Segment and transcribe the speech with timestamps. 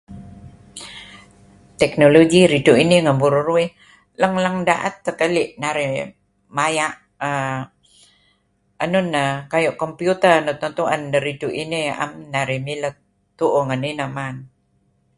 [1.81, 3.69] Teknologi ridu' inih ngen byryr uih
[4.21, 5.91] leng-leng daet teh kali' narih.
[6.55, 6.95] Maya'
[7.27, 7.59] uhm
[8.85, 12.93] enun neh kayu' computer nuk tuen-tuen deh ridtu' inih naem narih mileh
[13.37, 14.35] tuuh ngen ineh man.